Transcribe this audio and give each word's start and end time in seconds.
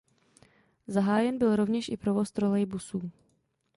Zahájen 0.87 1.37
byl 1.37 1.55
rovněž 1.55 1.89
i 1.89 1.97
provoz 1.97 2.31
trolejbusů. 2.31 3.11